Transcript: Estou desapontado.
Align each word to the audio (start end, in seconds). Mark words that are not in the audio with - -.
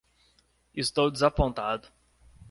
Estou 0.73 1.11
desapontado. 1.11 1.87